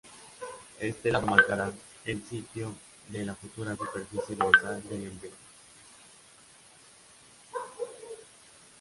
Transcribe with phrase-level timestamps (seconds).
[0.79, 1.71] Este lado marcará
[2.05, 2.73] el sitio
[3.09, 5.35] de la futura superficie dorsal del embrión.